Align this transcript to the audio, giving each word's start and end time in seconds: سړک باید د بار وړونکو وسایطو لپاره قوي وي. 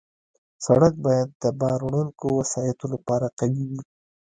سړک 0.65 0.93
باید 1.05 1.29
د 1.43 1.45
بار 1.59 1.79
وړونکو 1.85 2.25
وسایطو 2.39 2.85
لپاره 2.93 3.27
قوي 3.39 3.65
وي. 3.69 3.81